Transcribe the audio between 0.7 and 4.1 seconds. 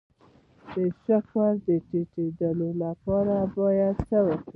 د شکر د ټیټیدو لپاره باید